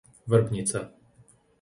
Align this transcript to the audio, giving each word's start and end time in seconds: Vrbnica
Vrbnica 0.27 0.81